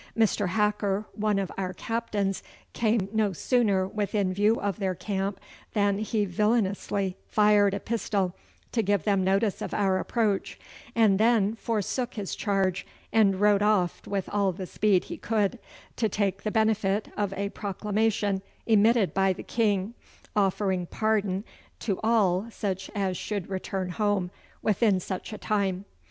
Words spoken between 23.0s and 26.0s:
should return home within such a time.